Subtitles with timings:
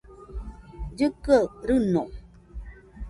[0.97, 2.01] llɨkɨaɨ rɨño